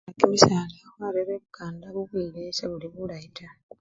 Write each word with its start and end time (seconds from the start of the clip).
Khukhala 0.03 0.19
kimisala 0.19 0.61
khubela 0.95 1.31
ebukanda 1.37 1.85
bubwile 1.95 2.41
sebuli 2.57 2.87
bulayi 2.93 3.27
taa. 3.37 3.55